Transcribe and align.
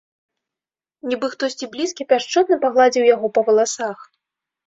Нібы 1.09 1.27
хтосьці 1.33 1.65
блізкі 1.75 2.07
пяшчотна 2.13 2.55
пагладзіў 2.65 3.03
яго 3.15 3.27
па 3.35 3.41
валасах. 3.51 3.99